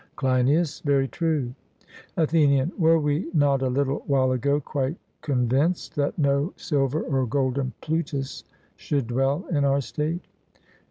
[0.15, 1.53] CLEINIAS: Very true.
[2.17, 7.71] ATHENIAN: Were we not a little while ago quite convinced that no silver or golden
[7.81, 8.43] Plutus
[8.75, 10.23] should dwell in our state?